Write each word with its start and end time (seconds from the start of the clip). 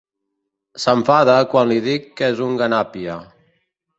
S'enfada 0.85 1.35
quan 1.51 1.69
li 1.73 1.77
dic 1.87 2.09
que 2.21 2.31
és 2.33 2.43
un 2.47 2.57
ganàpia. 2.65 3.21